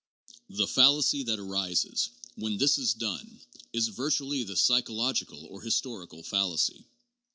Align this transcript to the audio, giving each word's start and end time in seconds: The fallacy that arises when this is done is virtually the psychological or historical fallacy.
The 0.49 0.65
fallacy 0.65 1.21
that 1.25 1.37
arises 1.37 2.09
when 2.35 2.57
this 2.57 2.79
is 2.79 2.95
done 2.95 3.39
is 3.71 3.89
virtually 3.89 4.41
the 4.43 4.57
psychological 4.57 5.45
or 5.45 5.61
historical 5.61 6.23
fallacy. 6.23 6.87